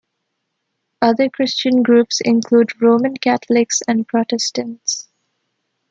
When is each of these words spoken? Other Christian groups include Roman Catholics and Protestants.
Other 1.03 1.29
Christian 1.29 1.83
groups 1.83 2.21
include 2.25 2.81
Roman 2.81 3.13
Catholics 3.17 3.81
and 3.87 4.07
Protestants. 4.07 5.07